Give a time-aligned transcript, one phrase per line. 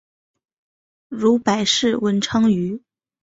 [1.09, 2.81] 如白氏文昌鱼。